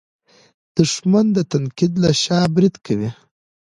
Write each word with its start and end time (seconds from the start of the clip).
دښمن 0.77 1.25
د 1.35 1.37
تنقید 1.51 1.93
له 2.03 2.11
شا 2.21 2.39
برید 2.55 2.75
کوي 2.85 3.09